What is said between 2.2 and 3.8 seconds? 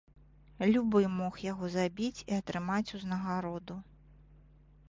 і атрымаць узнагароду.